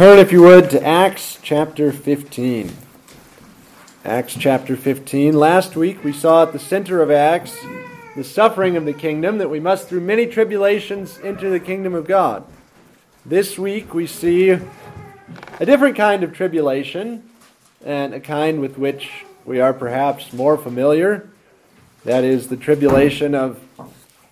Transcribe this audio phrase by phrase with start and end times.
[0.00, 2.72] Turn, if you would, to Acts chapter 15.
[4.02, 5.34] Acts chapter 15.
[5.34, 7.54] Last week we saw at the center of Acts
[8.16, 12.06] the suffering of the kingdom, that we must through many tribulations enter the kingdom of
[12.06, 12.46] God.
[13.26, 17.28] This week we see a different kind of tribulation,
[17.84, 21.28] and a kind with which we are perhaps more familiar.
[22.06, 23.60] That is the tribulation of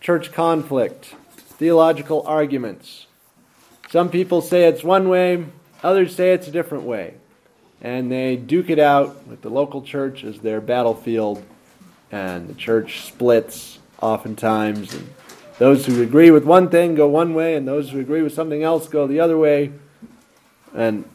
[0.00, 3.04] church conflict, theological arguments.
[3.90, 5.44] Some people say it's one way,
[5.82, 7.14] others say it's a different way.
[7.80, 11.42] And they duke it out with the local church as their battlefield,
[12.10, 14.94] and the church splits oftentimes.
[14.94, 15.08] And
[15.58, 18.62] those who agree with one thing go one way, and those who agree with something
[18.62, 19.72] else go the other way.
[20.74, 21.08] And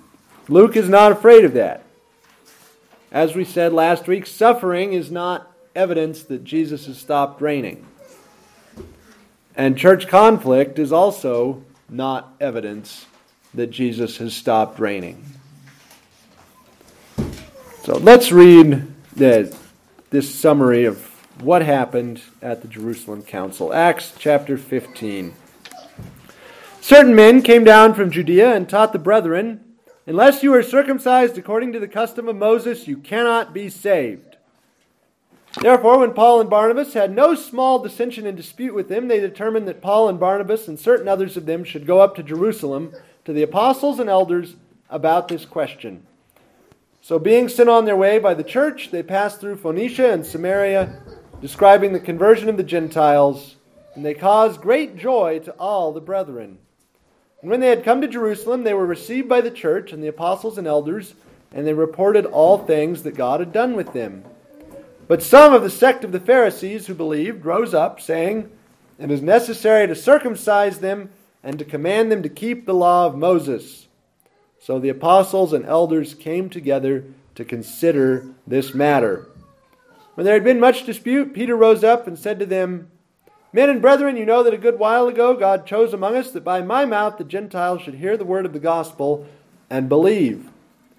[0.47, 1.83] Luke is not afraid of that.
[3.11, 7.85] As we said last week, suffering is not evidence that Jesus has stopped reigning.
[9.55, 13.05] And church conflict is also not evidence
[13.53, 15.23] that Jesus has stopped reigning.
[17.83, 19.55] So let's read the,
[20.09, 21.03] this summary of
[21.41, 23.73] what happened at the Jerusalem Council.
[23.73, 25.33] Acts chapter 15.
[26.79, 29.63] Certain men came down from Judea and taught the brethren,
[30.05, 34.37] Unless you are circumcised according to the custom of Moses, you cannot be saved.
[35.61, 39.67] Therefore, when Paul and Barnabas had no small dissension and dispute with them, they determined
[39.67, 42.93] that Paul and Barnabas and certain others of them should go up to Jerusalem
[43.25, 44.55] to the apostles and elders
[44.89, 46.05] about this question.
[47.01, 51.01] So, being sent on their way by the church, they passed through Phoenicia and Samaria,
[51.41, 53.57] describing the conversion of the Gentiles,
[53.95, 56.57] and they caused great joy to all the brethren.
[57.41, 60.07] And when they had come to Jerusalem, they were received by the church and the
[60.07, 61.13] apostles and elders,
[61.51, 64.23] and they reported all things that God had done with them.
[65.07, 68.49] But some of the sect of the Pharisees who believed rose up, saying,
[68.97, 71.09] It is necessary to circumcise them
[71.43, 73.87] and to command them to keep the law of Moses.
[74.59, 77.03] So the apostles and elders came together
[77.35, 79.27] to consider this matter.
[80.15, 82.89] When there had been much dispute, Peter rose up and said to them,
[83.51, 86.43] Men and brethren, you know that a good while ago God chose among us that
[86.43, 89.27] by my mouth the Gentiles should hear the word of the gospel
[89.69, 90.49] and believe.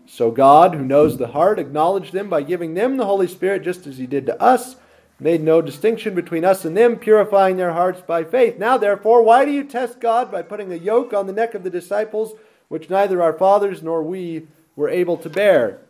[0.06, 3.86] So God, who knows the heart, acknowledged them by giving them the Holy Spirit just
[3.86, 4.76] as He did to us,
[5.20, 8.58] made no distinction between us and them, purifying their hearts by faith.
[8.58, 11.62] Now, therefore, why do you test God by putting a yoke on the neck of
[11.62, 12.34] the disciples,
[12.68, 15.80] which neither our fathers nor we were able to bear?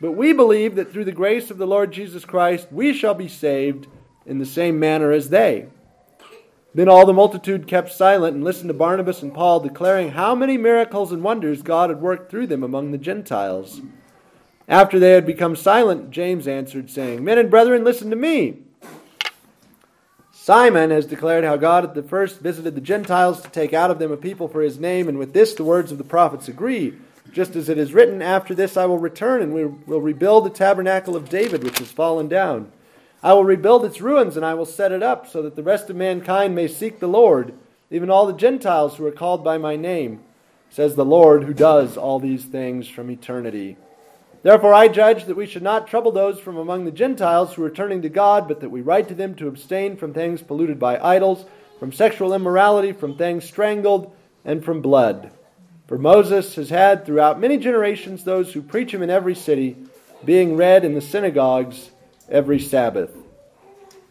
[0.00, 3.28] But we believe that through the grace of the Lord Jesus Christ, we shall be
[3.28, 3.86] saved
[4.26, 5.68] in the same manner as they.
[6.74, 10.58] Then all the multitude kept silent and listened to Barnabas and Paul, declaring how many
[10.58, 13.80] miracles and wonders God had worked through them among the Gentiles.
[14.68, 18.65] After they had become silent, James answered, saying, Men and brethren, listen to me.
[20.46, 23.98] Simon has declared how God at the first visited the Gentiles to take out of
[23.98, 26.94] them a people for his name, and with this the words of the prophets agree.
[27.32, 30.50] Just as it is written, After this I will return, and we will rebuild the
[30.50, 32.70] tabernacle of David, which has fallen down.
[33.24, 35.90] I will rebuild its ruins, and I will set it up, so that the rest
[35.90, 37.52] of mankind may seek the Lord,
[37.90, 40.20] even all the Gentiles who are called by my name,
[40.70, 43.76] says the Lord, who does all these things from eternity.
[44.46, 47.68] Therefore I judge that we should not trouble those from among the Gentiles who are
[47.68, 51.00] turning to God, but that we write to them to abstain from things polluted by
[51.00, 51.46] idols,
[51.80, 54.14] from sexual immorality, from things strangled,
[54.44, 55.32] and from blood.
[55.88, 59.76] For Moses has had throughout many generations those who preach him in every city,
[60.24, 61.90] being read in the synagogues
[62.28, 63.10] every Sabbath.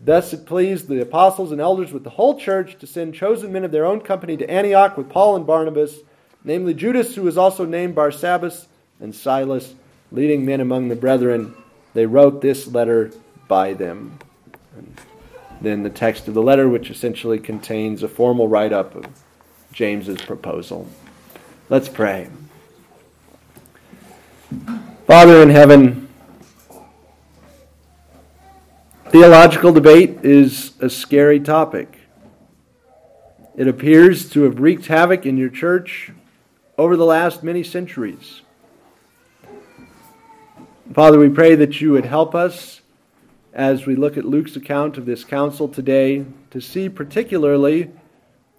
[0.02, 3.63] Thus it pleased the apostles and elders with the whole church to send chosen men
[3.63, 6.00] of their own company to Antioch with Paul and Barnabas,
[6.44, 8.66] namely Judas, who was also named Barsabbas,
[9.00, 9.75] and Silas,
[10.11, 11.55] leading men among the brethren.
[11.93, 13.11] They wrote this letter
[13.47, 14.19] by them.
[14.75, 14.99] And
[15.61, 19.05] then the text of the letter, which essentially contains a formal write up of
[19.71, 20.88] James's proposal.
[21.69, 22.29] Let's pray.
[25.07, 26.05] Father in heaven,
[29.16, 31.99] Theological debate is a scary topic.
[33.55, 36.11] It appears to have wreaked havoc in your church
[36.77, 38.41] over the last many centuries.
[40.96, 42.80] Father, we pray that you would help us
[43.53, 47.92] as we look at Luke's account of this council today to see particularly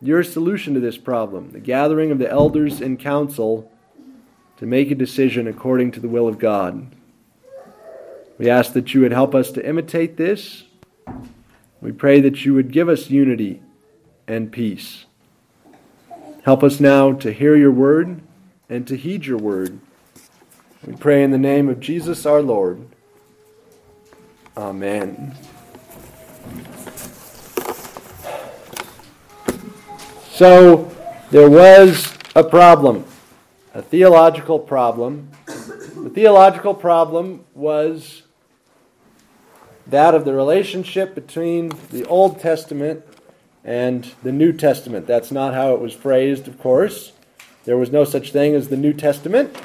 [0.03, 3.73] your solution to this problem, the gathering of the elders in council
[4.59, 6.95] to make a decision according to the will of God.
[8.37, 10.65] We ask that you would help us to imitate this.
[11.81, 13.63] We pray that you would give us unity
[14.29, 15.07] and peace.
[16.45, 18.21] Help us now to hear your word
[18.69, 19.81] and to heed your word.
[20.87, 22.87] We pray in the name of Jesus our Lord.
[24.57, 25.35] Amen.
[30.31, 30.93] So
[31.33, 33.05] there was a problem.
[33.75, 35.31] a theological problem.
[35.47, 38.23] The theological problem was
[39.89, 43.03] that of the relationship between the Old Testament
[43.65, 45.09] and the New Testament.
[45.09, 47.11] That's not how it was phrased, of course.
[47.65, 49.57] There was no such thing as the New Testament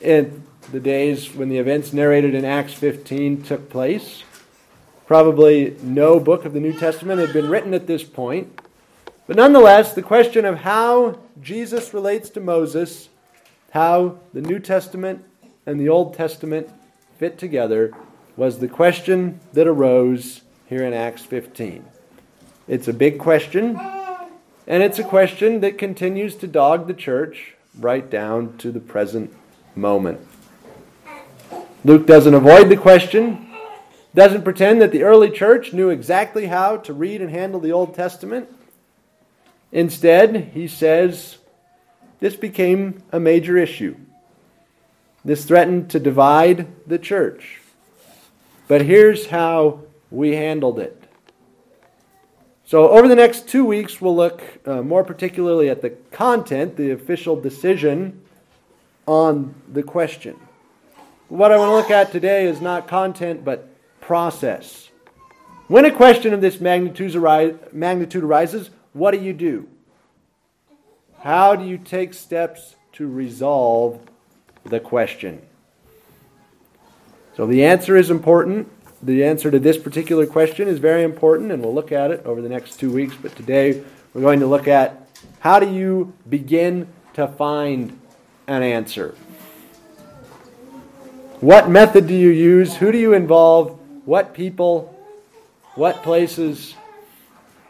[0.00, 4.22] in the days when the events narrated in Acts 15 took place.
[5.06, 8.60] Probably no book of the New Testament had been written at this point.
[9.26, 13.08] But nonetheless, the question of how Jesus relates to Moses,
[13.70, 15.24] how the New Testament
[15.66, 16.68] and the Old Testament
[17.18, 17.92] fit together,
[18.36, 21.84] was the question that arose here in Acts 15.
[22.68, 23.78] It's a big question,
[24.66, 29.34] and it's a question that continues to dog the church right down to the present
[29.78, 30.20] moment.
[31.84, 33.48] Luke doesn't avoid the question,
[34.14, 37.94] doesn't pretend that the early church knew exactly how to read and handle the Old
[37.94, 38.48] Testament.
[39.70, 41.38] Instead, he says
[42.20, 43.96] this became a major issue.
[45.24, 47.60] This threatened to divide the church.
[48.66, 50.94] But here's how we handled it.
[52.64, 56.90] So, over the next two weeks, we'll look uh, more particularly at the content, the
[56.90, 58.22] official decision
[59.08, 60.38] on the question.
[61.28, 63.70] What I want to look at today is not content, but
[64.02, 64.90] process.
[65.66, 69.66] When a question of this magnitude, arises, what do you do?
[71.20, 74.00] How do you take steps to resolve
[74.64, 75.40] the question?
[77.34, 78.70] So the answer is important.
[79.02, 82.42] The answer to this particular question is very important, and we'll look at it over
[82.42, 83.14] the next two weeks.
[83.20, 83.82] But today
[84.12, 85.08] we're going to look at
[85.40, 87.98] how do you begin to find
[88.48, 89.14] an answer?
[91.40, 92.74] What method do you use?
[92.76, 93.78] Who do you involve?
[94.04, 94.98] What people?
[95.74, 96.74] What places?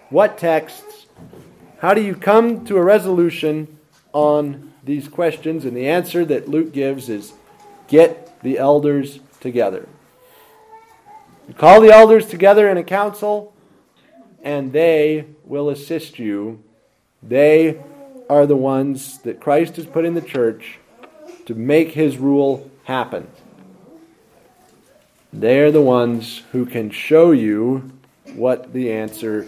[0.08, 1.06] What texts?
[1.80, 3.78] How do you come to a resolution
[4.12, 5.66] on these questions?
[5.66, 7.34] And the answer that Luke gives is
[7.88, 9.86] get the elders together.
[11.46, 13.54] You call the elders together in a council,
[14.42, 16.62] and they will assist you.
[17.22, 17.80] They
[18.28, 20.78] are the ones that Christ has put in the church
[21.46, 23.26] to make his rule happen.
[25.32, 27.92] They are the ones who can show you
[28.34, 29.46] what the answer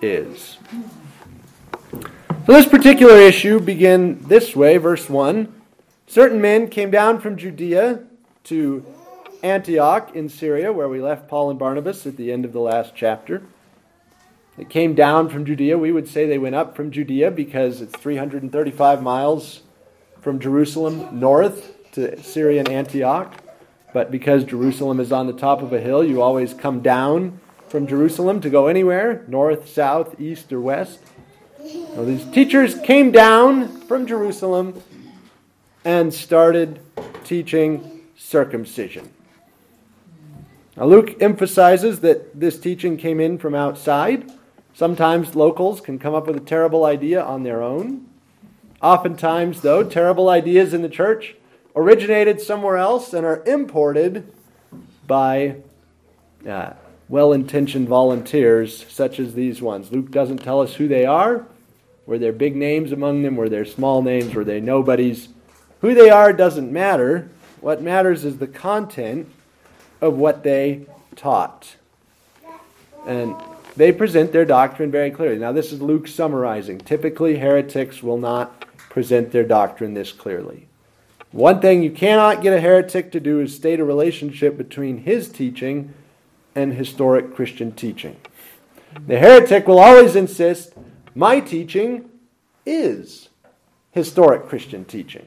[0.00, 0.58] is.
[2.46, 5.52] So this particular issue begin this way, verse 1.
[6.06, 8.00] Certain men came down from Judea
[8.44, 8.84] to
[9.42, 12.92] Antioch in Syria, where we left Paul and Barnabas at the end of the last
[12.94, 13.42] chapter.
[14.56, 15.76] They came down from Judea.
[15.76, 19.62] We would say they went up from Judea because it's 335 miles
[20.20, 23.34] from Jerusalem north to Syrian Antioch.
[23.92, 27.86] But because Jerusalem is on the top of a hill, you always come down from
[27.86, 31.00] Jerusalem to go anywhere north, south, east, or west.
[31.96, 34.80] These teachers came down from Jerusalem
[35.84, 36.80] and started
[37.24, 39.10] teaching circumcision.
[40.76, 44.30] Now, Luke emphasizes that this teaching came in from outside.
[44.74, 48.06] Sometimes locals can come up with a terrible idea on their own.
[48.82, 51.36] Oftentimes, though, terrible ideas in the church
[51.76, 54.30] originated somewhere else and are imported
[55.06, 55.56] by
[56.48, 56.72] uh,
[57.08, 59.92] well intentioned volunteers such as these ones.
[59.92, 61.46] Luke doesn't tell us who they are.
[62.04, 63.36] Were there big names among them?
[63.36, 64.34] Were there small names?
[64.34, 65.28] Were they nobodies?
[65.82, 67.30] Who they are doesn't matter.
[67.60, 69.30] What matters is the content
[70.00, 71.76] of what they taught.
[73.06, 73.36] And
[73.76, 75.38] they present their doctrine very clearly.
[75.38, 76.78] Now, this is Luke summarizing.
[76.78, 80.68] Typically, heretics will not present their doctrine this clearly.
[81.32, 85.28] One thing you cannot get a heretic to do is state a relationship between his
[85.28, 85.92] teaching
[86.54, 88.16] and historic Christian teaching.
[89.08, 90.74] The heretic will always insist
[91.16, 92.08] my teaching
[92.64, 93.28] is
[93.90, 95.26] historic Christian teaching.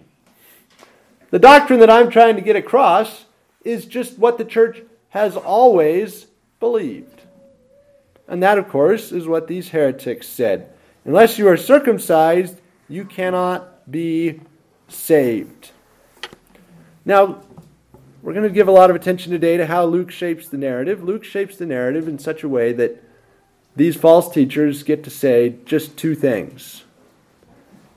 [1.30, 3.26] The doctrine that I'm trying to get across
[3.66, 6.28] is just what the church has always
[6.62, 7.17] believed.
[8.28, 10.74] And that, of course, is what these heretics said.
[11.06, 14.42] Unless you are circumcised, you cannot be
[14.88, 15.72] saved.
[17.06, 17.42] Now,
[18.22, 21.04] we're going to give a lot of attention today to how Luke shapes the narrative.
[21.04, 23.02] Luke shapes the narrative in such a way that
[23.76, 26.84] these false teachers get to say just two things.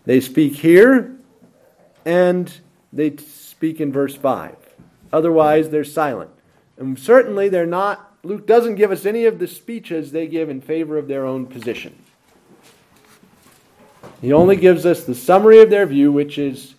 [0.04, 1.16] They speak here
[2.04, 2.52] and
[2.92, 4.56] they speak in verse 5.
[5.12, 6.30] Otherwise, they're silent.
[6.76, 10.60] And certainly, they're not, Luke doesn't give us any of the speeches they give in
[10.60, 11.96] favor of their own position.
[14.20, 16.74] He only gives us the summary of their view, which is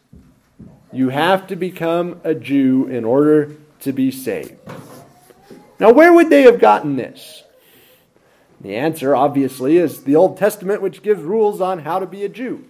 [0.93, 4.55] you have to become a Jew in order to be saved.
[5.79, 7.43] Now, where would they have gotten this?
[8.59, 12.29] The answer, obviously, is the Old Testament, which gives rules on how to be a
[12.29, 12.65] Jew.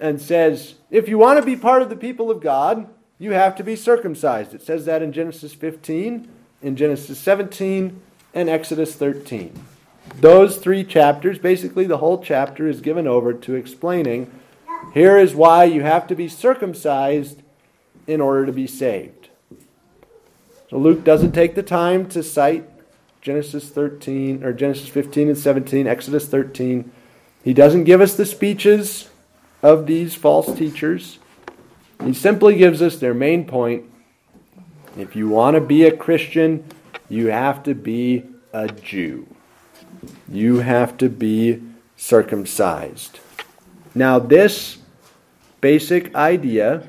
[0.00, 2.88] and says, if you want to be part of the people of God,
[3.18, 4.54] you have to be circumcised.
[4.54, 6.28] It says that in Genesis 15,
[6.62, 8.00] in Genesis 17,
[8.34, 9.52] and Exodus 13.
[10.20, 14.30] Those three chapters, basically the whole chapter, is given over to explaining
[14.94, 17.42] here is why you have to be circumcised
[18.06, 19.28] in order to be saved.
[20.70, 22.68] So Luke doesn't take the time to cite
[23.20, 26.90] Genesis 13 or Genesis 15 and 17, Exodus 13.
[27.42, 29.08] He doesn't give us the speeches
[29.62, 31.18] of these false teachers.
[32.04, 33.84] He simply gives us their main point.
[34.98, 36.64] If you want to be a Christian,
[37.08, 39.28] you have to be a Jew.
[40.28, 41.62] You have to be
[41.96, 43.20] circumcised.
[43.94, 44.78] Now, this
[45.60, 46.88] basic idea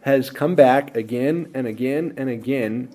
[0.00, 2.88] has come back again and again and again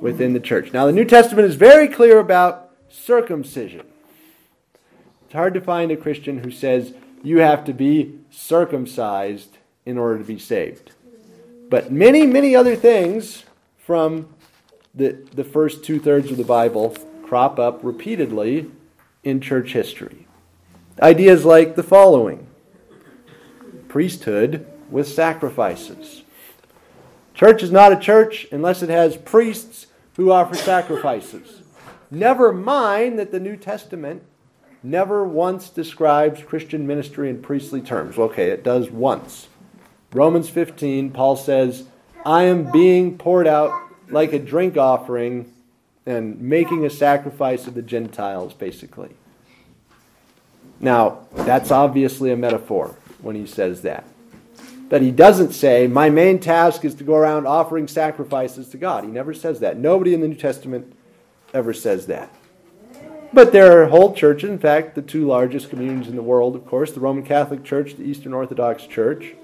[0.00, 0.72] within the church.
[0.72, 3.86] Now, the New Testament is very clear about circumcision.
[5.26, 10.16] It's hard to find a Christian who says you have to be circumcised in order
[10.16, 10.92] to be saved.
[11.68, 13.44] But many, many other things
[13.86, 14.28] from
[14.96, 18.68] the, the first two thirds of the Bible crop up repeatedly
[19.22, 20.26] in church history.
[21.00, 22.48] Ideas like the following
[23.86, 26.24] priesthood with sacrifices.
[27.32, 31.62] Church is not a church unless it has priests who offer sacrifices.
[32.10, 34.22] Never mind that the New Testament
[34.82, 38.18] never once describes Christian ministry in priestly terms.
[38.18, 39.46] Okay, it does once.
[40.12, 41.84] Romans 15, Paul says,
[42.26, 43.70] I am being poured out
[44.08, 45.52] like a drink offering
[46.06, 49.10] and making a sacrifice of the Gentiles, basically.
[50.80, 54.04] Now, that's obviously a metaphor when he says that.
[54.88, 59.04] But he doesn't say, My main task is to go around offering sacrifices to God.
[59.04, 59.78] He never says that.
[59.78, 60.96] Nobody in the New Testament
[61.54, 62.34] ever says that.
[63.32, 66.66] But there are whole churches, in fact, the two largest communions in the world, of
[66.66, 69.36] course, the Roman Catholic Church, the Eastern Orthodox Church.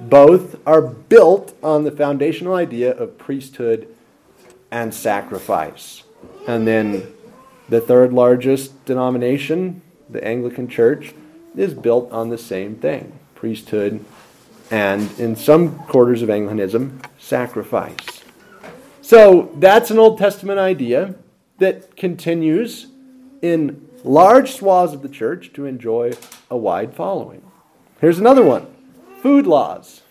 [0.00, 3.88] Both are built on the foundational idea of priesthood
[4.70, 6.04] and sacrifice.
[6.46, 7.06] And then
[7.68, 11.14] the third largest denomination, the Anglican Church,
[11.56, 14.04] is built on the same thing priesthood
[14.70, 18.22] and, in some quarters of Anglicanism, sacrifice.
[19.00, 21.14] So that's an Old Testament idea
[21.58, 22.88] that continues
[23.40, 26.12] in large swaths of the church to enjoy
[26.50, 27.42] a wide following.
[28.00, 28.66] Here's another one
[29.22, 30.02] food laws.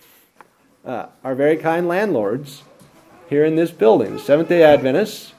[0.85, 2.63] Uh, our very kind landlords
[3.29, 5.33] here in this building, Seventh day Adventists,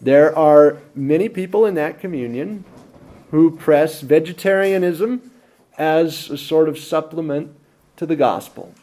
[0.00, 2.64] there are many people in that communion
[3.30, 5.30] who press vegetarianism
[5.78, 7.54] as a sort of supplement
[7.96, 8.74] to the gospel,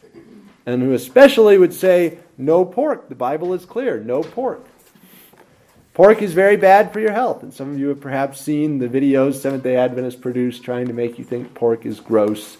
[0.66, 3.08] and who especially would say, no pork.
[3.08, 4.64] The Bible is clear no pork.
[5.94, 8.88] Pork is very bad for your health, and some of you have perhaps seen the
[8.88, 12.56] videos Seventh day Adventists produce trying to make you think pork is gross.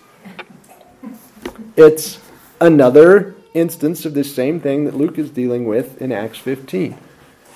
[1.77, 2.19] It's
[2.61, 6.97] another instance of this same thing that Luke is dealing with in Acts 15.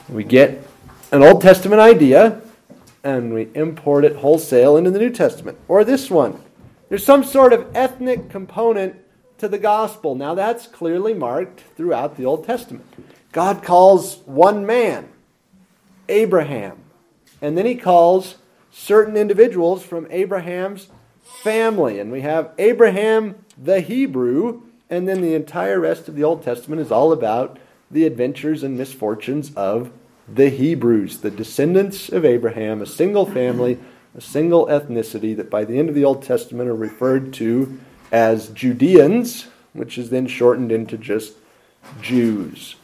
[0.09, 0.67] We get
[1.13, 2.43] an Old Testament idea
[3.03, 5.59] and we import it wholesale into the New Testament.
[5.69, 6.43] Or this one.
[6.89, 8.97] There's some sort of ethnic component
[9.39, 10.15] to the gospel.
[10.15, 12.85] Now that's clearly marked throughout the Old Testament.
[13.33, 15.09] God calls one man,
[16.09, 16.79] Abraham,
[17.43, 18.37] and then he calls
[18.71, 20.89] certain individuals from Abraham's
[21.43, 21.99] family.
[21.99, 26.81] And we have Abraham the Hebrew, and then the entire rest of the Old Testament
[26.81, 27.59] is all about
[27.91, 29.91] the adventures and misfortunes of
[30.29, 33.79] the Hebrews, the descendants of Abraham, a single family,
[34.17, 37.79] a single ethnicity that by the end of the Old Testament are referred to
[38.11, 41.35] as Judeans, which is then shortened into just
[42.01, 42.77] Jews.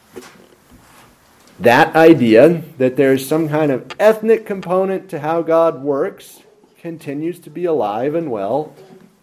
[1.59, 6.41] That idea that there's some kind of ethnic component to how God works
[6.79, 8.73] continues to be alive and well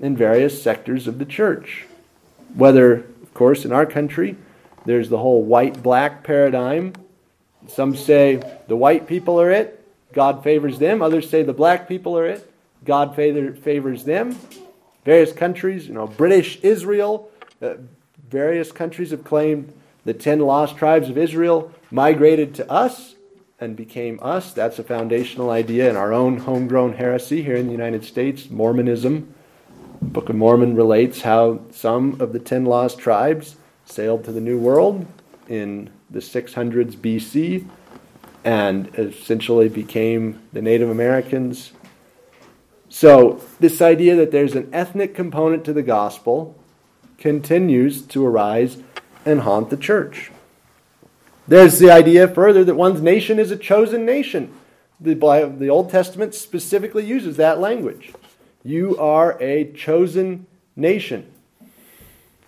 [0.00, 1.86] in various sectors of the church.
[2.54, 4.36] Whether, of course, in our country,
[4.84, 6.94] there's the whole white black paradigm
[7.68, 11.02] some say the white people are it, God favors them.
[11.02, 12.50] Others say the black people are it,
[12.84, 14.38] God favors them.
[15.04, 17.74] Various countries, you know, British Israel, uh,
[18.28, 19.72] various countries have claimed
[20.04, 23.14] the ten lost tribes of Israel migrated to us
[23.60, 24.52] and became us.
[24.52, 29.34] That's a foundational idea in our own homegrown heresy here in the United States, Mormonism.
[30.00, 34.40] The Book of Mormon relates how some of the ten lost tribes sailed to the
[34.40, 35.06] New World
[35.48, 37.66] in the 600s BC
[38.44, 41.72] and essentially became the Native Americans.
[42.88, 46.56] So, this idea that there's an ethnic component to the gospel
[47.18, 48.78] continues to arise
[49.26, 50.30] and haunt the church.
[51.46, 54.52] There's the idea further that one's nation is a chosen nation.
[55.00, 58.12] The, the Old Testament specifically uses that language.
[58.68, 60.46] You are a chosen
[60.76, 61.32] nation.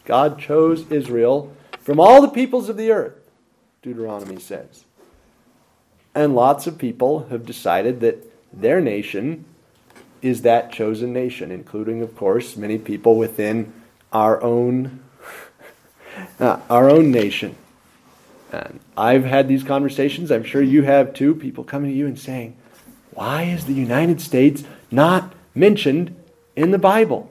[0.05, 1.51] God chose Israel
[1.81, 3.15] from all the peoples of the earth,
[3.81, 4.85] Deuteronomy says.
[6.15, 9.47] And lots of people have decided that their nation
[10.21, 13.73] is that chosen nation, including, of course, many people within
[14.13, 15.01] our own,
[16.39, 17.57] uh, our own nation.
[18.53, 22.19] And I've had these conversations, I'm sure you have too, people coming to you and
[22.19, 22.59] saying,
[23.13, 26.15] Why is the United States not mentioned
[26.57, 27.31] in the Bible?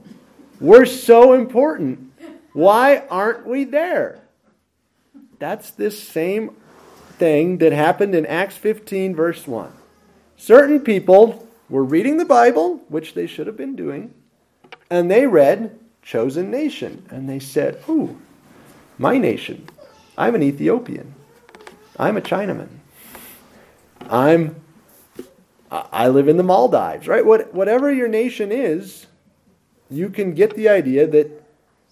[0.60, 2.12] We're so important.
[2.54, 4.22] Why aren't we there?
[5.40, 6.56] That's this same
[7.18, 9.72] thing that happened in Acts 15, verse 1.
[10.36, 14.14] Certain people were reading the Bible, which they should have been doing,
[14.90, 17.06] and they read chosen nation.
[17.10, 18.18] And they said, Ooh,
[18.98, 19.68] my nation.
[20.18, 21.14] I'm an Ethiopian.
[21.98, 22.70] I'm a Chinaman.
[24.10, 24.56] I'm
[25.72, 27.26] I live in the Maldives, right?
[27.26, 29.06] What, whatever your nation is,
[29.90, 31.46] you can get the idea that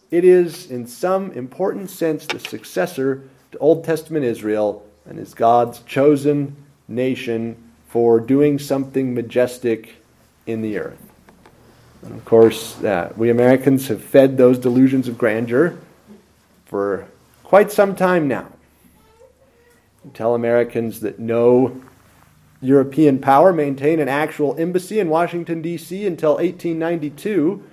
[0.09, 5.79] it is, in some important sense, the successor to Old Testament Israel and is God's
[5.81, 6.55] chosen
[6.87, 7.55] nation
[7.87, 9.95] for doing something majestic
[10.45, 11.01] in the earth.
[12.01, 15.77] And of course, uh, we Americans have fed those delusions of grandeur
[16.65, 17.07] for
[17.43, 18.47] quite some time now.
[20.13, 21.81] Tell Americans that no
[22.61, 26.05] European power maintained an actual embassy in Washington, D.C.
[26.05, 27.63] until 1892,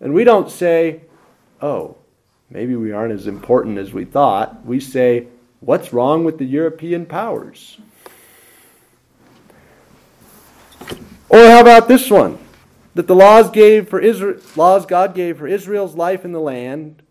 [0.00, 1.02] and we don't say,
[1.60, 1.96] oh,
[2.48, 4.64] maybe we aren't as important as we thought.
[4.64, 5.26] We say,
[5.60, 7.78] what's wrong with the European powers?
[11.28, 12.38] Or how about this one?
[12.94, 17.02] That the laws gave for Israel, laws God gave for Israel's life in the land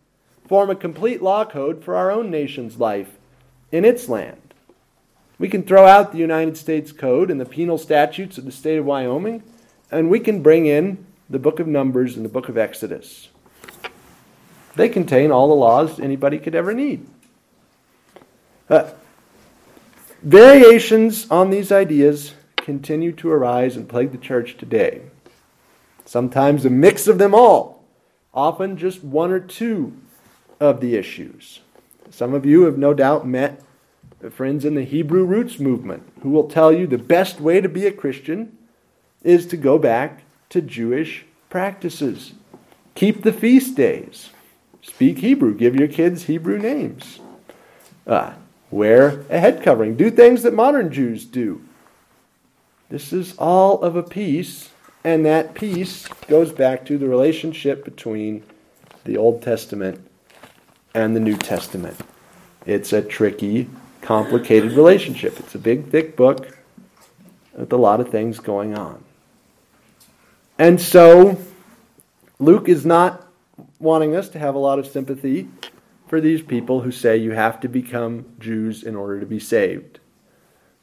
[0.48, 3.18] form a complete law code for our own nation's life
[3.72, 4.47] in its land.
[5.40, 8.78] We can throw out the United States Code and the penal statutes of the state
[8.78, 9.44] of Wyoming,
[9.92, 13.30] and we can bring in the book of Numbers and the book of Exodus.
[14.76, 17.06] They contain all the laws anybody could ever need.
[18.70, 18.90] Uh,
[20.22, 25.02] variations on these ideas continue to arise and plague the church today.
[26.06, 27.84] Sometimes a mix of them all,
[28.34, 29.94] often just one or two
[30.60, 31.60] of the issues.
[32.10, 33.62] Some of you have no doubt met
[34.32, 37.86] friends in the Hebrew roots movement who will tell you the best way to be
[37.86, 38.58] a Christian
[39.24, 42.34] is to go back to Jewish practices.
[42.96, 44.30] Keep the feast days.
[44.82, 45.54] Speak Hebrew.
[45.54, 47.20] Give your kids Hebrew names.
[48.06, 48.34] Uh,
[48.72, 49.96] wear a head covering.
[49.96, 51.62] Do things that modern Jews do.
[52.90, 54.70] This is all of a piece,
[55.04, 58.44] and that piece goes back to the relationship between
[59.04, 60.00] the Old Testament
[60.94, 61.98] and the New Testament.
[62.66, 63.70] It's a tricky,
[64.08, 65.38] complicated relationship.
[65.38, 66.58] It's a big, thick book
[67.58, 69.04] with a lot of things going on.
[70.58, 71.38] And so,
[72.40, 73.28] Luke is not
[73.80, 75.50] wanting us to have a lot of sympathy
[76.08, 80.00] for these people who say you have to become Jews in order to be saved.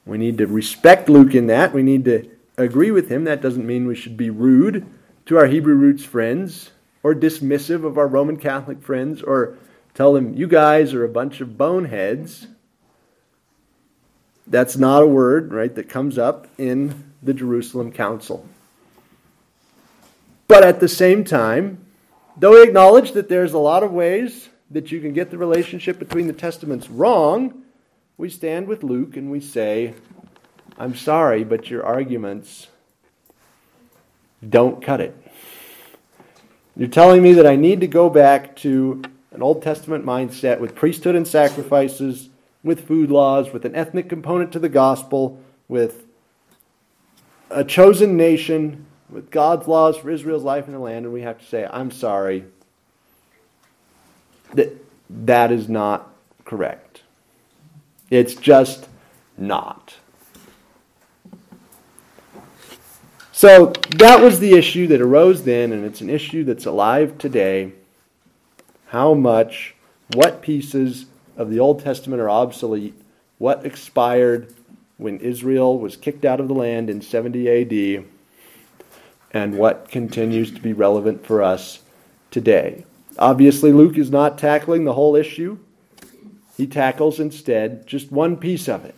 [0.04, 1.72] We need to respect Luke in that.
[1.72, 3.24] We need to agree with him.
[3.24, 4.84] That doesn't mean we should be rude
[5.24, 9.56] to our Hebrew roots friends or dismissive of our Roman Catholic friends or
[9.94, 12.48] tell them, you guys are a bunch of boneheads.
[14.46, 18.46] That's not a word, right, that comes up in the Jerusalem Council.
[20.46, 21.84] But at the same time,
[22.36, 25.98] though we acknowledge that there's a lot of ways that you can get the relationship
[25.98, 27.62] between the testaments wrong,
[28.18, 29.94] we stand with Luke and we say,
[30.78, 32.68] I'm sorry, but your arguments
[34.46, 35.16] don't cut it.
[36.76, 40.74] You're telling me that I need to go back to an Old Testament mindset with
[40.74, 42.28] priesthood and sacrifices,
[42.64, 46.04] with food laws, with an ethnic component to the gospel, with
[47.50, 51.38] a chosen nation, with God's laws for Israel's life in the land, and we have
[51.38, 52.46] to say, I'm sorry.
[54.54, 54.72] That,
[55.10, 56.10] that is not
[56.44, 57.02] correct.
[58.10, 58.88] It's just
[59.36, 59.96] not.
[63.32, 67.72] So that was the issue that arose then, and it's an issue that's alive today.
[68.86, 69.74] How much,
[70.14, 72.94] what pieces of the Old Testament are obsolete,
[73.38, 74.54] what expired
[74.96, 78.04] when Israel was kicked out of the land in 70 AD,
[79.32, 81.80] and what continues to be relevant for us
[82.30, 82.84] today.
[83.18, 85.58] Obviously, Luke is not tackling the whole issue.
[86.56, 88.94] He tackles instead just one piece of it.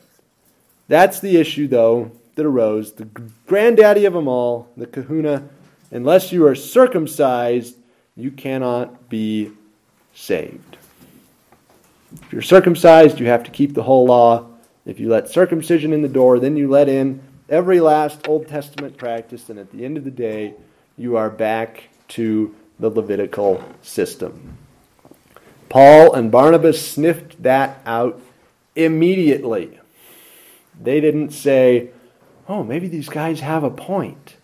[0.88, 2.92] That's the issue, though, that arose.
[2.92, 3.06] The
[3.46, 5.48] granddaddy of them all, the kahuna,
[5.90, 7.76] unless you are circumcised,
[8.14, 9.52] you cannot be
[10.14, 10.76] saved.
[12.22, 14.46] If you're circumcised, you have to keep the whole law.
[14.84, 18.96] If you let circumcision in the door, then you let in every last Old Testament
[18.96, 20.54] practice, and at the end of the day,
[20.96, 24.56] you are back to the Levitical system.
[25.68, 28.20] Paul and Barnabas sniffed that out
[28.74, 29.78] immediately.
[30.80, 31.90] They didn't say,
[32.48, 34.36] oh, maybe these guys have a point.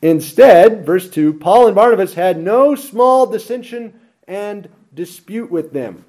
[0.00, 6.04] Instead, verse 2 Paul and Barnabas had no small dissension and dispute with them.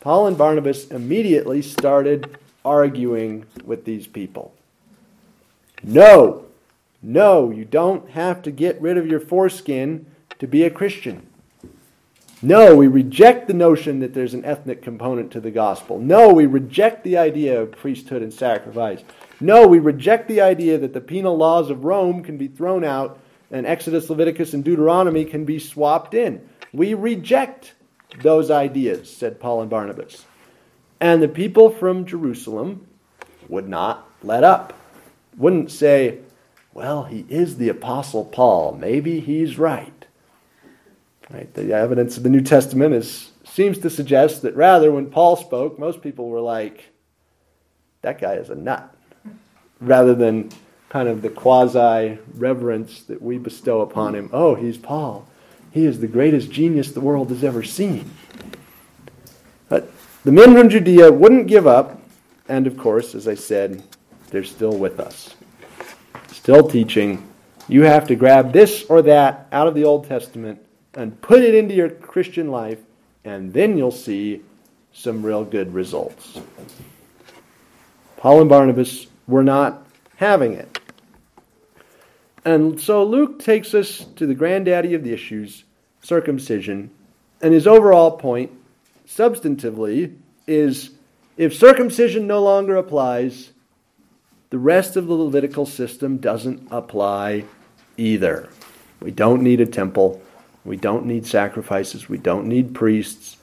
[0.00, 4.54] Paul and Barnabas immediately started arguing with these people.
[5.82, 6.46] No,
[7.02, 10.06] no, you don't have to get rid of your foreskin
[10.38, 11.26] to be a Christian.
[12.40, 15.98] No, we reject the notion that there's an ethnic component to the gospel.
[15.98, 19.02] No, we reject the idea of priesthood and sacrifice.
[19.40, 23.18] No, we reject the idea that the penal laws of Rome can be thrown out
[23.50, 26.46] and Exodus, Leviticus, and Deuteronomy can be swapped in.
[26.72, 27.74] We reject
[28.22, 30.24] those ideas, said Paul and Barnabas.
[31.00, 32.86] And the people from Jerusalem
[33.48, 34.72] would not let up,
[35.36, 36.18] wouldn't say,
[36.74, 38.76] well, he is the Apostle Paul.
[38.78, 39.92] Maybe he's right.
[41.30, 41.52] Right?
[41.54, 45.78] The evidence of the New Testament is, seems to suggest that rather, when Paul spoke,
[45.78, 46.84] most people were like,
[48.02, 48.94] that guy is a nut,
[49.80, 50.50] rather than
[50.88, 54.30] kind of the quasi reverence that we bestow upon him.
[54.32, 55.26] Oh, he's Paul.
[55.70, 58.10] He is the greatest genius the world has ever seen.
[59.68, 59.90] But
[60.24, 62.00] the men from Judea wouldn't give up,
[62.48, 63.82] and of course, as I said,
[64.30, 65.34] they're still with us.
[66.32, 67.26] Still teaching.
[67.68, 70.60] You have to grab this or that out of the Old Testament
[70.94, 72.78] and put it into your Christian life,
[73.24, 74.42] and then you'll see
[74.92, 76.40] some real good results.
[78.16, 80.77] Paul and Barnabas were not having it.
[82.48, 85.64] And so Luke takes us to the granddaddy of the issues,
[86.00, 86.90] circumcision,
[87.42, 88.50] and his overall point,
[89.06, 90.92] substantively, is
[91.36, 93.52] if circumcision no longer applies,
[94.48, 97.44] the rest of the Levitical system doesn't apply
[97.98, 98.48] either.
[99.00, 100.22] We don't need a temple.
[100.64, 102.08] We don't need sacrifices.
[102.08, 103.36] We don't need priests.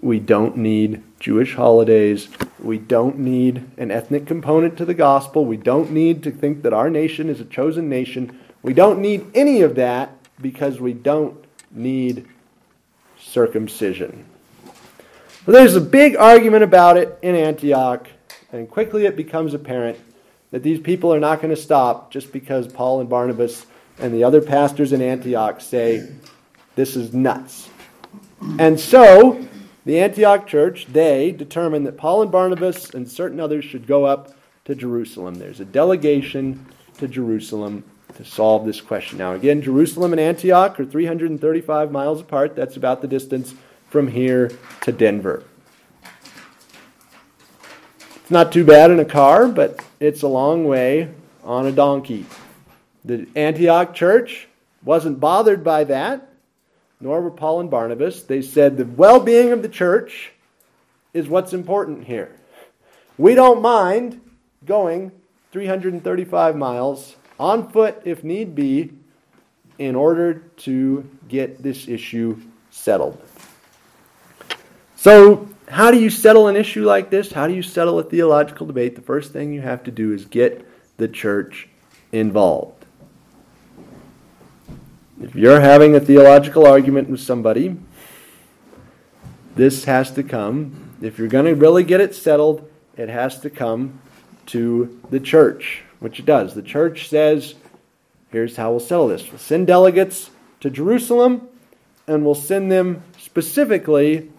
[0.00, 2.28] We don't need Jewish holidays.
[2.60, 5.44] We don't need an ethnic component to the gospel.
[5.44, 8.38] We don't need to think that our nation is a chosen nation.
[8.62, 12.26] We don't need any of that because we don't need
[13.18, 14.24] circumcision.
[15.44, 18.06] Well, there's a big argument about it in Antioch,
[18.52, 19.98] and quickly it becomes apparent
[20.52, 23.66] that these people are not going to stop just because Paul and Barnabas
[23.98, 26.08] and the other pastors in Antioch say
[26.76, 27.68] this is nuts.
[28.58, 29.44] And so,
[29.84, 34.36] the Antioch church, they determined that Paul and Barnabas and certain others should go up
[34.64, 35.34] to Jerusalem.
[35.34, 36.66] There's a delegation
[36.98, 37.82] to Jerusalem
[38.16, 39.18] to solve this question.
[39.18, 42.56] Now, again, Jerusalem and Antioch are 335 miles apart.
[42.56, 43.54] That's about the distance
[43.88, 44.50] from here
[44.82, 45.44] to Denver.
[48.16, 51.08] It's not too bad in a car, but it's a long way
[51.44, 52.26] on a donkey.
[53.04, 54.48] The Antioch church
[54.84, 56.32] wasn't bothered by that
[57.02, 58.22] nor were Paul and Barnabas.
[58.22, 60.32] They said the well being of the church
[61.12, 62.30] is what's important here.
[63.18, 64.20] We don't mind
[64.64, 65.10] going
[65.50, 68.92] 335 miles on foot if need be
[69.78, 73.20] in order to get this issue settled.
[74.94, 77.32] So, how do you settle an issue like this?
[77.32, 78.94] How do you settle a theological debate?
[78.94, 80.64] The first thing you have to do is get
[80.98, 81.68] the church
[82.12, 82.86] involved.
[85.20, 87.76] If you're having a theological argument with somebody,
[89.56, 90.94] this has to come.
[91.02, 94.00] If you're going to really get it settled, it has to come
[94.46, 96.54] to the church, which it does.
[96.54, 97.54] The church says,
[98.30, 99.28] here's how we'll settle this.
[99.30, 101.48] We'll send delegates to Jerusalem,
[102.06, 104.30] and we'll send them specifically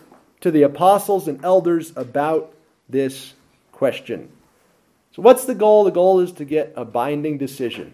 [0.42, 2.54] to the apostles and elders about
[2.90, 3.34] this
[3.72, 4.30] question.
[5.14, 5.84] So, what's the goal?
[5.84, 7.94] The goal is to get a binding decision.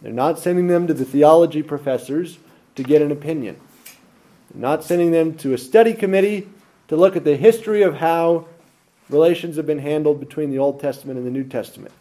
[0.00, 2.38] They're not sending them to the theology professors
[2.76, 3.60] to get an opinion.
[4.50, 6.48] They're not sending them to a study committee
[6.88, 8.46] to look at the history of how
[9.10, 11.92] relations have been handled between the Old Testament and the New Testament.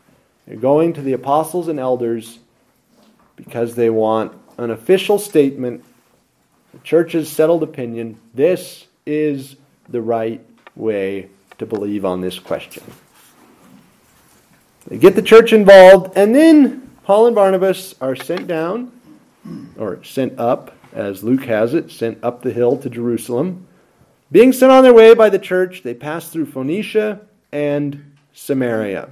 [0.50, 2.40] They're going to the apostles and elders
[3.36, 5.86] because they want an official statement,
[6.74, 8.20] the church's settled opinion.
[8.34, 9.58] This is
[9.90, 10.44] the right
[10.76, 12.84] way to believe on this question.
[14.88, 18.92] They get the church involved, and then Paul and Barnabas are sent down,
[19.78, 23.68] or sent up, as Luke has it, sent up the hill to Jerusalem.
[24.32, 29.10] Being sent on their way by the church, they pass through Phoenicia and Samaria.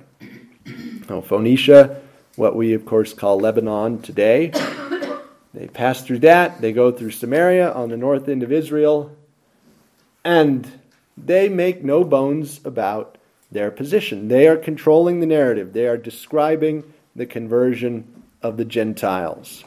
[1.10, 2.02] Now, Phoenicia,
[2.36, 4.52] what we of course call Lebanon today,
[5.54, 6.60] they pass through that.
[6.60, 9.15] They go through Samaria on the north end of Israel,
[10.26, 10.70] and
[11.15, 13.17] they make no bones about
[13.52, 14.28] their position.
[14.28, 16.84] They are controlling the narrative, they are describing
[17.15, 19.63] the conversion of the Gentiles.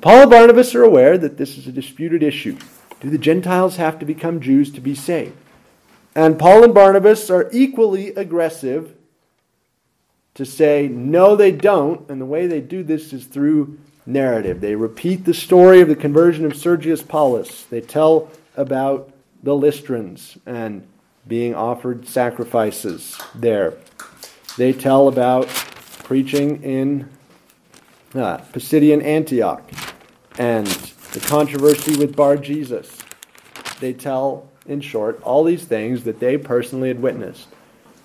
[0.00, 2.56] Paul and Barnabas are aware that this is a disputed issue.
[3.00, 5.36] Do the Gentiles have to become Jews to be saved?
[6.14, 8.94] And Paul and Barnabas are equally aggressive
[10.38, 12.08] to say, no, they don't.
[12.08, 14.60] And the way they do this is through narrative.
[14.60, 17.64] They repeat the story of the conversion of Sergius Paulus.
[17.64, 20.86] They tell about the Lystrans and
[21.26, 23.74] being offered sacrifices there.
[24.56, 25.48] They tell about
[26.04, 27.08] preaching in
[28.14, 29.68] uh, Pisidian Antioch
[30.38, 32.96] and the controversy with Bar Jesus.
[33.80, 37.48] They tell, in short, all these things that they personally had witnessed.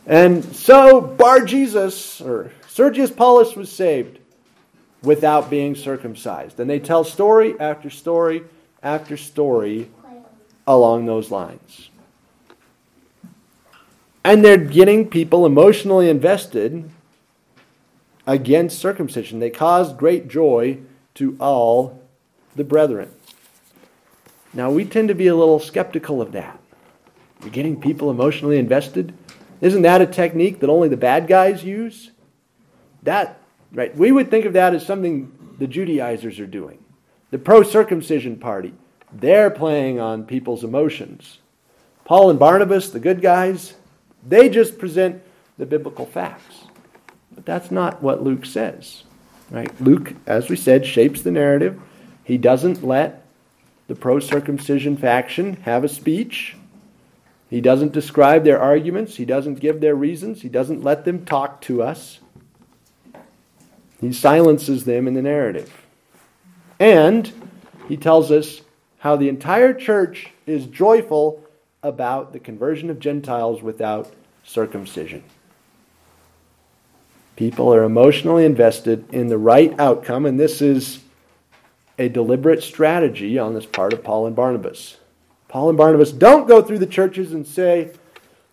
[0.06, 4.20] And so Bar Jesus, or Sergius Paulus, was saved
[5.02, 6.60] without being circumcised.
[6.60, 8.44] And they tell story after story
[8.82, 9.90] after story
[10.68, 11.90] along those lines.
[14.24, 16.90] And they're getting people emotionally invested
[18.26, 19.40] against circumcision.
[19.40, 20.80] They caused great joy
[21.16, 22.02] to all
[22.56, 23.12] the brethren.
[24.54, 26.60] Now, we tend to be a little skeptical of that.
[27.42, 29.14] You're getting people emotionally invested.
[29.64, 32.12] Isn't that a technique that only the bad guys use?
[33.04, 33.40] That,
[33.72, 33.96] right?
[33.96, 36.84] We would think of that as something the Judaizers are doing.
[37.32, 38.74] The pro circumcision party,
[39.14, 41.38] they're playing on people's emotions.
[42.04, 43.76] Paul and Barnabas, the good guys,
[44.28, 45.24] they just present
[45.58, 46.66] the biblical facts.
[47.32, 49.04] But that's not what Luke says.
[49.50, 49.72] Right?
[49.80, 51.80] Luke, as we said, shapes the narrative.
[52.26, 53.26] He doesn't let
[53.88, 56.58] the pro circumcision faction have a speech.
[57.54, 59.16] He doesn't describe their arguments.
[59.16, 60.42] He doesn't give their reasons.
[60.42, 62.20] He doesn't let them talk to us.
[64.02, 65.72] He silences them in the narrative.
[66.80, 67.32] And
[67.88, 68.62] he tells us
[68.98, 71.44] how the entire church is joyful
[71.84, 74.12] about the conversion of Gentiles without
[74.44, 75.24] circumcision.
[77.36, 81.02] People are emotionally invested in the right outcome, and this is
[82.00, 84.98] a deliberate strategy on this part of Paul and Barnabas.
[85.54, 87.92] Paul and Barnabas don't go through the churches and say,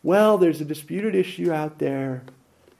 [0.02, 2.24] well, there's a disputed issue out there.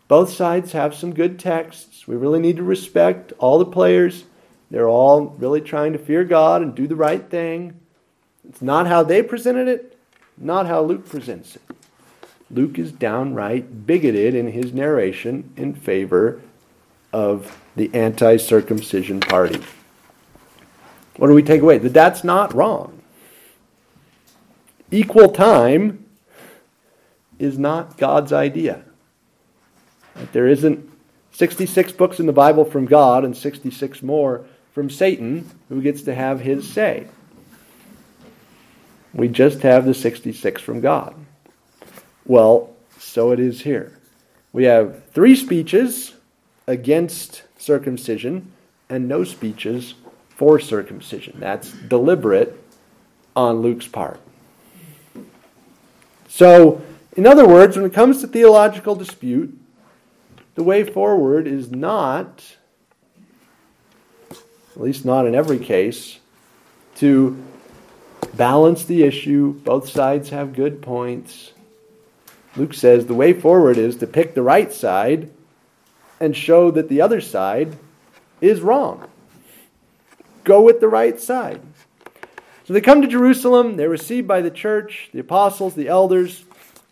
[0.09, 2.07] Both sides have some good texts.
[2.07, 4.25] We really need to respect all the players.
[4.71, 7.81] They're all really trying to fear God and do the right thing.
[8.47, 9.99] It's not how they presented it,
[10.37, 11.63] not how Luke presents it.
[12.51, 16.43] Luke is downright bigoted in his narration in favor
[17.11, 19.63] of the anti circumcision party.
[21.17, 21.79] What do we take away?
[21.79, 23.00] That that's not wrong.
[24.91, 26.05] Equal time
[27.39, 28.83] is not God's idea.
[30.33, 30.89] There isn't
[31.33, 36.15] 66 books in the Bible from God and 66 more from Satan who gets to
[36.15, 37.07] have his say.
[39.15, 41.15] We just have the 66 from God.
[42.27, 43.99] Well, so it is here.
[44.53, 46.15] We have three speeches
[46.67, 48.53] against circumcision
[48.89, 49.95] and no speeches
[50.29, 51.37] for circumcision.
[51.39, 52.63] That's deliberate
[53.37, 54.21] on Luke's part.
[56.33, 56.81] So,
[57.17, 59.59] in other words, when it comes to theological dispute,
[60.55, 62.57] the way forward is not,
[64.31, 66.21] at least not in every case,
[66.97, 67.37] to
[68.35, 69.55] balance the issue.
[69.65, 71.53] Both sides have good points.
[72.57, 75.31] Luke says the way forward is to pick the right side
[76.21, 77.77] and show that the other side
[78.41, 79.09] is wrong.
[80.45, 81.61] Go with the right side.
[82.71, 86.45] So they come to Jerusalem, they're received by the church, the apostles, the elders,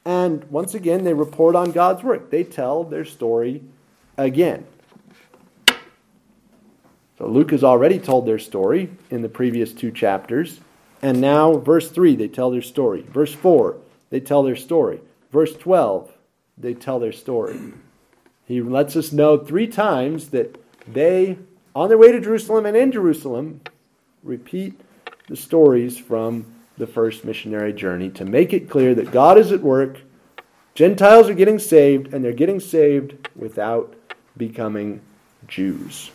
[0.04, 2.32] and once again they report on God's work.
[2.32, 3.62] They tell their story
[4.16, 4.66] again.
[7.16, 10.58] So Luke has already told their story in the previous two chapters.
[11.00, 13.02] And now, verse 3, they tell their story.
[13.02, 13.76] Verse 4,
[14.10, 15.00] they tell their story.
[15.30, 16.12] Verse 12,
[16.58, 17.60] they tell their story.
[18.46, 21.38] He lets us know three times that they,
[21.72, 23.60] on their way to Jerusalem and in Jerusalem,
[24.24, 24.80] repeat
[25.28, 26.46] the stories from
[26.78, 30.00] the first missionary journey to make it clear that God is at work,
[30.74, 33.94] Gentiles are getting saved, and they're getting saved without
[34.36, 35.00] becoming
[35.48, 36.10] Jews.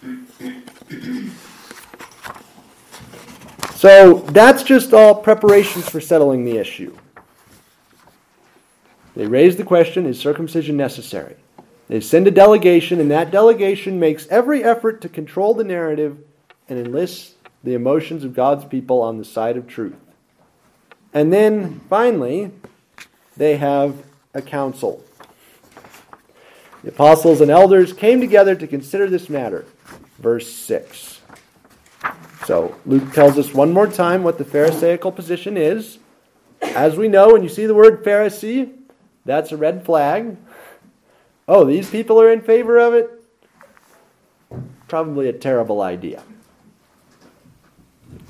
[3.76, 6.96] So that's just all preparations for settling the issue.
[9.16, 11.36] They raise the question is circumcision necessary?
[11.90, 16.18] They send a delegation, and that delegation makes every effort to control the narrative
[16.70, 17.33] and enlists
[17.64, 19.96] the emotions of God's people on the side of truth.
[21.14, 22.52] And then, finally,
[23.38, 25.04] they have a council.
[26.84, 29.66] The apostles and elders came together to consider this matter.
[30.20, 31.22] Verse 6.
[32.46, 36.00] So, Luke tells us one more time what the Pharisaical position is.
[36.62, 38.74] As we know, when you see the word Pharisee,
[39.24, 40.36] that's a red flag.
[41.48, 43.10] Oh, these people are in favor of it?
[44.88, 46.24] Probably a terrible idea.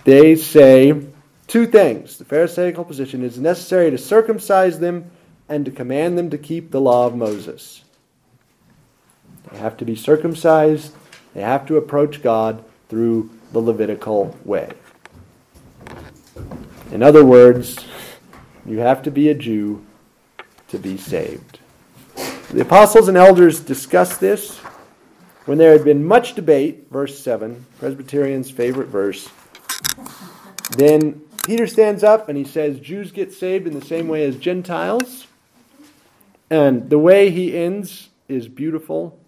[0.04, 1.02] They say
[1.48, 2.18] two things.
[2.18, 5.12] The Pharisaical position is necessary to circumcise them
[5.48, 7.84] and to command them to keep the law of Moses.
[9.52, 10.94] They have to be circumcised,
[11.34, 14.72] they have to approach God through the Levitical way.
[16.92, 17.78] In other words,
[18.66, 19.86] you have to be a Jew
[20.70, 21.60] to be saved.
[22.52, 24.58] The apostles and elders discussed this
[25.46, 29.30] when there had been much debate, verse 7, Presbyterian's favorite verse.
[30.72, 34.38] Then Peter stands up and he says, Jews get saved in the same way as
[34.38, 35.28] Gentiles.
[36.50, 39.20] And the way he ends is beautiful.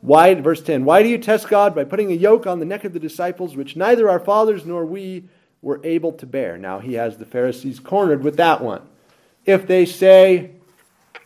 [0.00, 2.84] Why, verse 10, why do you test God by putting a yoke on the neck
[2.84, 5.24] of the disciples, which neither our fathers nor we
[5.60, 6.56] were able to bear?
[6.56, 8.82] Now he has the Pharisees cornered with that one.
[9.44, 10.52] If they say,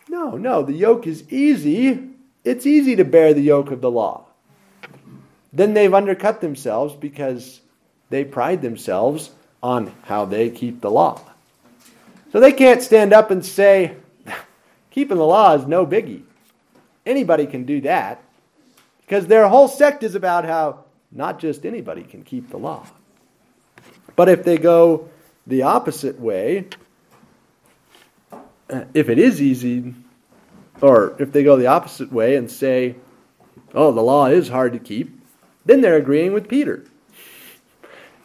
[0.08, 2.10] no, no, the yoke is easy,
[2.44, 4.26] it's easy to bear the yoke of the law.
[5.52, 7.60] Then they've undercut themselves because
[8.14, 11.20] they pride themselves on how they keep the law.
[12.30, 13.96] So they can't stand up and say,
[14.92, 16.22] keeping the law is no biggie.
[17.04, 18.22] Anybody can do that.
[19.00, 22.86] Because their whole sect is about how not just anybody can keep the law.
[24.14, 25.08] But if they go
[25.44, 26.68] the opposite way,
[28.70, 29.92] uh, if it is easy,
[30.80, 32.94] or if they go the opposite way and say,
[33.74, 35.20] oh, the law is hard to keep,
[35.64, 36.84] then they're agreeing with Peter.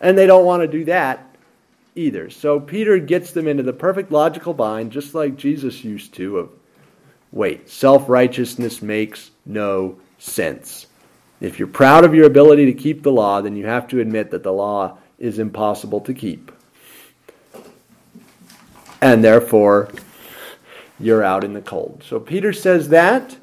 [0.01, 1.35] And they don't want to do that
[1.95, 2.29] either.
[2.29, 6.51] So Peter gets them into the perfect logical bind, just like Jesus used to, of
[7.31, 10.87] wait, self righteousness makes no sense.
[11.41, 14.31] If you're proud of your ability to keep the law, then you have to admit
[14.31, 16.51] that the law is impossible to keep.
[19.01, 19.89] And therefore,
[20.99, 22.03] you're out in the cold.
[22.05, 23.37] So Peter says that.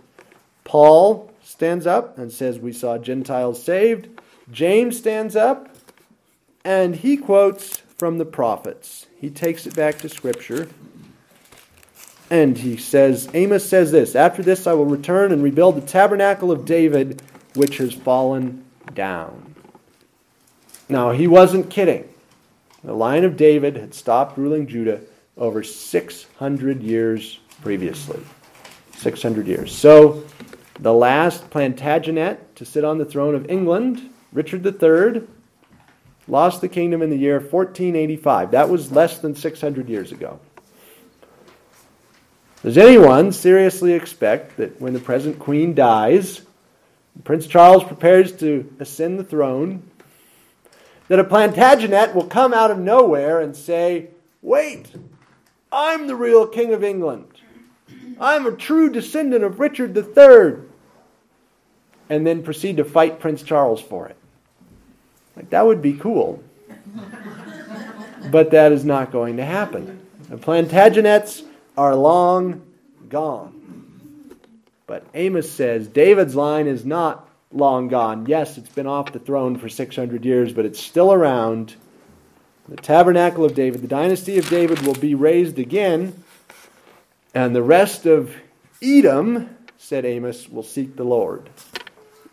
[0.64, 4.08] Paul stands up and says, We saw Gentiles saved.
[4.50, 5.75] James stands up
[6.66, 9.06] and he quotes from the prophets.
[9.20, 10.68] He takes it back to Scripture.
[12.28, 16.50] And he says, Amos says this After this I will return and rebuild the tabernacle
[16.50, 17.22] of David,
[17.54, 19.54] which has fallen down.
[20.88, 22.08] Now, he wasn't kidding.
[22.82, 25.00] The line of David had stopped ruling Judah
[25.36, 28.20] over 600 years previously.
[28.96, 29.72] 600 years.
[29.72, 30.24] So,
[30.80, 35.22] the last Plantagenet to sit on the throne of England, Richard III,
[36.28, 38.50] lost the kingdom in the year 1485.
[38.50, 40.40] That was less than 600 years ago.
[42.62, 46.42] Does anyone seriously expect that when the present queen dies,
[47.24, 49.88] Prince Charles prepares to ascend the throne,
[51.08, 54.08] that a Plantagenet will come out of nowhere and say,
[54.42, 54.92] Wait,
[55.70, 57.28] I'm the real King of England.
[58.20, 60.64] I'm a true descendant of Richard III.
[62.08, 64.16] And then proceed to fight Prince Charles for it.
[65.36, 66.42] Like, that would be cool.
[68.30, 70.00] but that is not going to happen.
[70.28, 71.44] The Plantagenets
[71.76, 72.62] are long
[73.08, 73.52] gone.
[74.86, 78.26] But Amos says David's line is not long gone.
[78.26, 81.74] Yes, it's been off the throne for 600 years, but it's still around.
[82.68, 86.22] The tabernacle of David, the dynasty of David, will be raised again,
[87.34, 88.34] and the rest of
[88.82, 91.48] Edom, said Amos, will seek the Lord.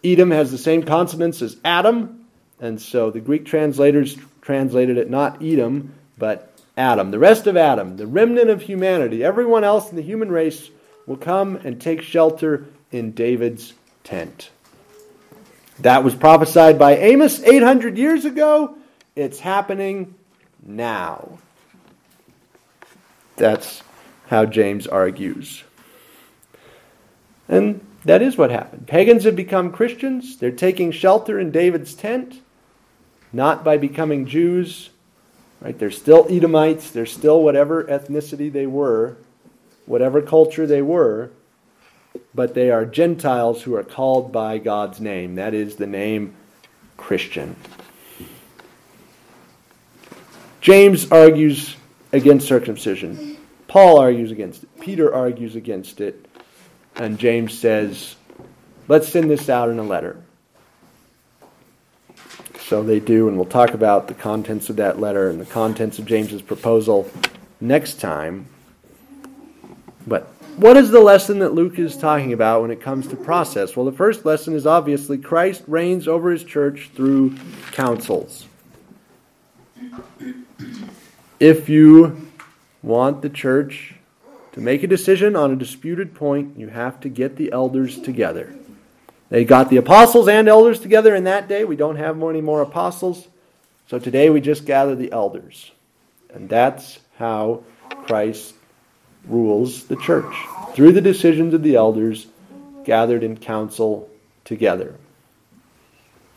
[0.03, 2.22] Edom has the same consonants as Adam,
[2.59, 7.11] and so the Greek translators translated it not Edom, but Adam.
[7.11, 10.69] The rest of Adam, the remnant of humanity, everyone else in the human race
[11.05, 14.49] will come and take shelter in David's tent.
[15.79, 18.77] That was prophesied by Amos 800 years ago.
[19.15, 20.15] It's happening
[20.63, 21.39] now.
[23.35, 23.81] That's
[24.27, 25.63] how James argues.
[27.49, 28.87] And that is what happened.
[28.87, 30.37] Pagans have become Christians.
[30.37, 32.41] They're taking shelter in David's tent,
[33.31, 34.89] not by becoming Jews.
[35.61, 35.77] Right?
[35.77, 36.91] They're still Edomites.
[36.91, 39.15] They're still whatever ethnicity they were,
[39.85, 41.31] whatever culture they were,
[42.35, 45.35] but they are Gentiles who are called by God's name.
[45.35, 46.35] That is the name
[46.97, 47.55] Christian.
[50.59, 51.75] James argues
[52.11, 53.37] against circumcision.
[53.67, 54.79] Paul argues against it.
[54.79, 56.27] Peter argues against it.
[56.95, 58.15] And James says,
[58.87, 60.21] let's send this out in a letter.
[62.59, 65.99] So they do, and we'll talk about the contents of that letter and the contents
[65.99, 67.09] of James's proposal
[67.59, 68.47] next time.
[70.07, 73.75] But what is the lesson that Luke is talking about when it comes to process?
[73.75, 77.35] Well, the first lesson is obviously Christ reigns over his church through
[77.71, 78.45] councils.
[81.39, 82.29] If you
[82.81, 83.92] want the church
[84.53, 88.53] to make a decision on a disputed point, you have to get the elders together.
[89.29, 91.65] They got the apostles and elders together in that day.
[91.65, 93.27] We don't have any more apostles.
[93.87, 95.71] So today we just gather the elders.
[96.33, 98.53] And that's how Christ
[99.25, 100.33] rules the church
[100.73, 102.27] through the decisions of the elders
[102.83, 104.09] gathered in council
[104.45, 104.95] together.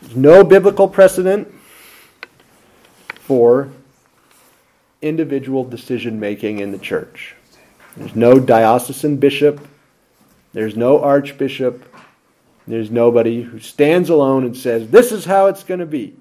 [0.00, 1.52] There's no biblical precedent
[3.20, 3.68] for
[5.02, 7.35] individual decision making in the church.
[7.96, 9.66] There's no diocesan bishop,
[10.52, 11.84] there's no archbishop,
[12.66, 16.16] there's nobody who stands alone and says, This is how it's going to be.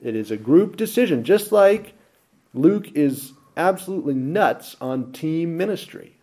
[0.00, 1.92] It is a group decision, just like
[2.54, 6.14] Luke is absolutely nuts on team ministry.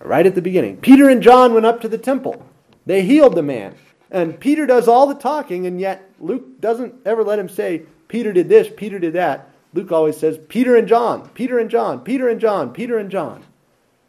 [0.00, 2.44] Right at the beginning, Peter and John went up to the temple.
[2.86, 3.74] They healed the man.
[4.10, 8.32] And Peter does all the talking, and yet Luke doesn't ever let him say, Peter
[8.32, 9.50] did this, Peter did that.
[9.74, 13.42] Luke always says, Peter and John, Peter and John, Peter and John, Peter and John.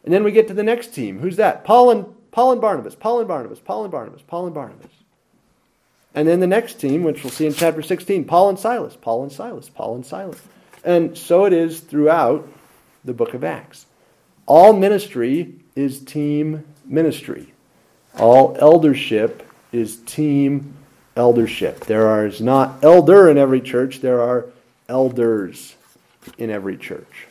[0.08, 1.18] And then we get to the next team.
[1.18, 1.64] Who's that?
[1.64, 4.90] Paul and Paul and Barnabas, Paul and Barnabas, Paul and Barnabas, Paul and Barnabas.
[6.14, 9.24] And then the next team, which we'll see in chapter 16, Paul and Silas, Paul
[9.24, 10.40] and Silas, Paul and Silas.
[10.82, 12.48] And so it is throughout
[13.04, 13.84] the book of Acts.
[14.46, 17.52] All ministry is team ministry.
[18.16, 20.72] All eldership is team
[21.16, 21.80] eldership.
[21.80, 24.46] There is not elder in every church, there are
[24.88, 25.76] elders
[26.38, 27.27] in every church.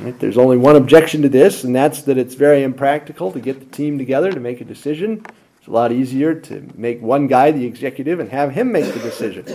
[0.00, 0.18] Right?
[0.18, 3.66] There's only one objection to this, and that's that it's very impractical to get the
[3.66, 5.24] team together to make a decision.
[5.58, 9.00] It's a lot easier to make one guy the executive and have him make the
[9.00, 9.46] decision.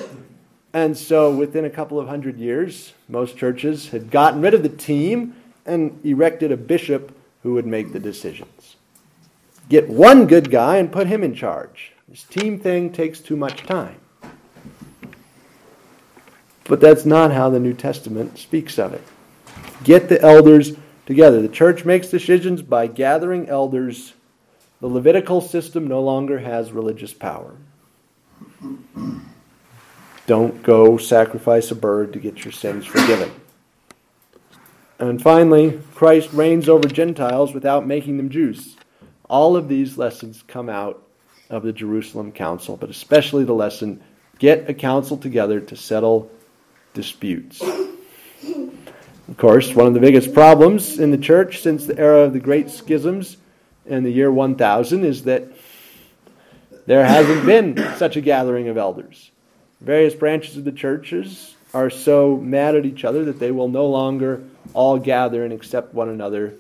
[0.74, 4.70] And so, within a couple of hundred years, most churches had gotten rid of the
[4.70, 5.36] team
[5.66, 8.76] and erected a bishop who would make the decisions.
[9.70, 11.92] Get one good guy and put him in charge.
[12.08, 13.96] This team thing takes too much time.
[16.66, 19.04] But that's not how the New Testament speaks of it.
[19.84, 20.73] Get the elders
[21.05, 21.41] together.
[21.41, 24.13] The church makes decisions by gathering elders.
[24.79, 27.55] The Levitical system no longer has religious power.
[30.27, 33.32] Don't go sacrifice a bird to get your sins forgiven.
[34.99, 38.77] And finally, Christ reigns over Gentiles without making them Jews.
[39.27, 41.01] All of these lessons come out
[41.49, 44.01] of the Jerusalem Council, but especially the lesson
[44.38, 46.32] get a council together to settle
[46.93, 47.61] disputes.
[49.32, 52.39] Of course, one of the biggest problems in the church since the era of the
[52.39, 53.38] great schisms
[53.86, 55.45] in the year 1000 is that
[56.86, 59.32] there hasn't been such a gathering of elders.
[59.79, 63.86] Various branches of the churches are so mad at each other that they will no
[63.86, 66.53] longer all gather and accept one another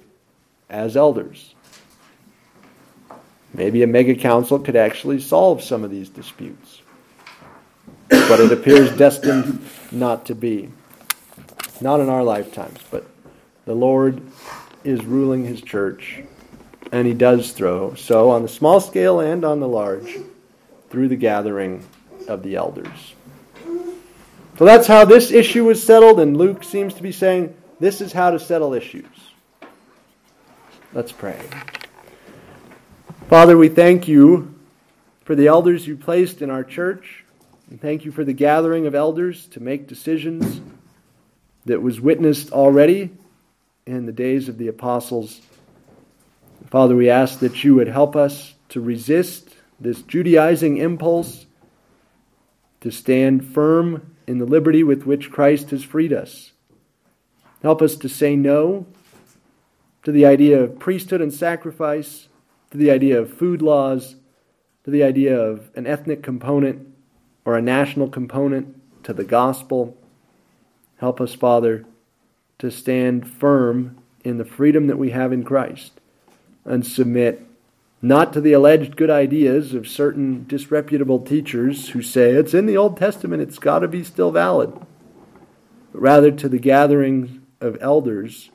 [0.69, 1.53] as elders.
[3.53, 6.81] Maybe a mega council could actually solve some of these disputes.
[8.07, 9.59] But it appears destined
[9.91, 10.69] not to be.
[11.81, 13.07] Not in our lifetimes, but
[13.65, 14.21] the Lord
[14.83, 16.21] is ruling his church,
[16.91, 20.17] and he does throw, so on the small scale and on the large,
[20.91, 21.83] through the gathering
[22.27, 23.15] of the elders.
[24.59, 28.13] So that's how this issue was settled, and Luke seems to be saying this is
[28.13, 29.05] how to settle issues.
[30.93, 31.39] Let's pray.
[33.27, 34.53] Father, we thank you
[35.23, 37.23] for the elders you placed in our church,
[37.71, 40.61] and thank you for the gathering of elders to make decisions
[41.65, 43.11] that was witnessed already
[43.85, 45.41] in the days of the apostles.
[46.69, 51.45] Father, we ask that you would help us to resist this Judaizing impulse,
[52.81, 56.51] to stand firm in the liberty with which Christ has freed us.
[57.61, 58.85] Help us to say no
[60.03, 62.27] to the idea of priesthood and sacrifice,
[62.71, 64.15] to the idea of food laws,
[64.83, 66.87] to the idea of an ethnic component
[67.45, 69.97] or a national component to the gospel.
[71.01, 71.83] Help us, Father,
[72.59, 75.99] to stand firm in the freedom that we have in Christ
[76.63, 77.43] and submit
[78.03, 82.77] not to the alleged good ideas of certain disreputable teachers who say it's in the
[82.77, 84.73] Old Testament, it's got to be still valid,
[85.91, 88.51] but rather to the gathering of elders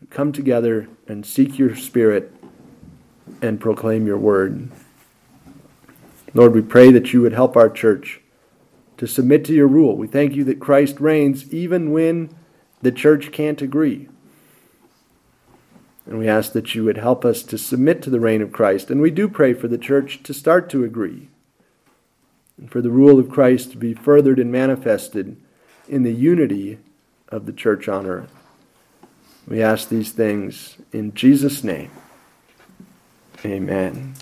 [0.00, 2.34] who come together and seek your Spirit
[3.40, 4.72] and proclaim your word.
[6.34, 8.19] Lord, we pray that you would help our church
[9.00, 9.96] to submit to your rule.
[9.96, 12.28] We thank you that Christ reigns even when
[12.82, 14.10] the church can't agree.
[16.04, 18.90] And we ask that you would help us to submit to the reign of Christ.
[18.90, 21.30] And we do pray for the church to start to agree,
[22.58, 25.38] and for the rule of Christ to be furthered and manifested
[25.88, 26.78] in the unity
[27.28, 28.34] of the church on earth.
[29.48, 31.90] We ask these things in Jesus' name.
[33.46, 34.14] Amen.